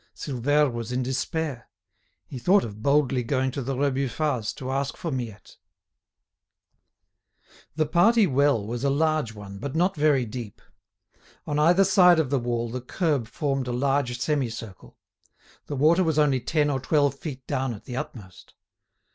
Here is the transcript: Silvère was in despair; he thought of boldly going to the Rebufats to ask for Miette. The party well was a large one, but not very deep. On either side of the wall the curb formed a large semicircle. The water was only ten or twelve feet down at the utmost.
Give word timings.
Silvère 0.15 0.73
was 0.73 0.91
in 0.91 1.03
despair; 1.03 1.69
he 2.25 2.39
thought 2.39 2.63
of 2.63 2.81
boldly 2.81 3.21
going 3.21 3.51
to 3.51 3.61
the 3.61 3.75
Rebufats 3.77 4.51
to 4.55 4.71
ask 4.71 4.97
for 4.97 5.11
Miette. 5.11 5.57
The 7.75 7.85
party 7.85 8.25
well 8.25 8.65
was 8.65 8.83
a 8.83 8.89
large 8.89 9.35
one, 9.35 9.59
but 9.59 9.75
not 9.75 9.95
very 9.95 10.25
deep. 10.25 10.59
On 11.45 11.59
either 11.59 11.83
side 11.83 12.17
of 12.17 12.31
the 12.31 12.39
wall 12.39 12.67
the 12.71 12.81
curb 12.81 13.27
formed 13.27 13.67
a 13.67 13.71
large 13.71 14.17
semicircle. 14.19 14.97
The 15.67 15.75
water 15.75 16.03
was 16.03 16.17
only 16.17 16.39
ten 16.39 16.71
or 16.71 16.79
twelve 16.79 17.13
feet 17.13 17.45
down 17.45 17.71
at 17.75 17.83
the 17.83 17.95
utmost. 17.95 18.55